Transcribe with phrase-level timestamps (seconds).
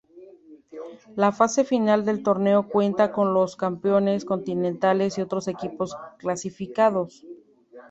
[1.15, 7.23] La fase final del torneo cuenta con los campeones continentales y otros equipos clasificados.